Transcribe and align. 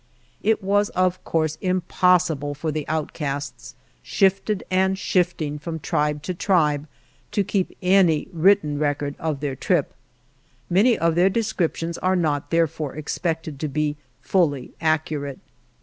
It 0.41 0.63
was, 0.63 0.89
of 0.97 1.23
course, 1.23 1.59
impossible 1.61 2.55
for 2.55 2.71
the 2.71 2.87
outcasts, 2.87 3.75
shifted 4.01 4.63
and 4.71 4.97
shifting 4.97 5.59
from 5.59 5.77
tribe 5.79 6.23
to 6.23 6.33
tribe, 6.33 6.87
to 7.31 7.43
keep 7.43 7.77
any 7.83 8.27
written 8.33 8.79
record 8.79 9.13
of 9.19 9.41
their 9.41 9.55
trip. 9.55 9.93
Many 10.71 10.97
of 10.97 11.13
their 11.13 11.29
descriptions 11.29 11.99
are 11.99 12.15
not, 12.15 12.49
therefore, 12.49 12.95
expected 12.95 13.59
to 13.59 13.67
be 13.67 13.95
fully 14.23 14.71
accurate. 14.81 15.37